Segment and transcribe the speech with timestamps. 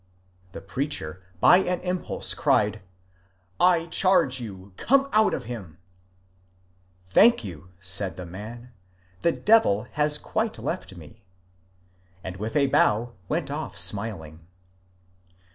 [0.53, 2.81] The preacher, by an impulse, cried,
[3.59, 5.77] ^^ I charge you come out of him!"
[7.07, 8.71] ^^ Thank you," said the man,"
[9.21, 11.21] the devil has quite left me,*'—
[12.23, 14.47] and with a bow went off smiling.